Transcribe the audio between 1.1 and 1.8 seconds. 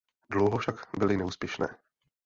neúspěšné.